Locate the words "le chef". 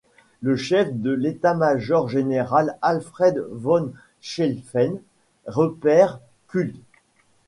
0.41-0.91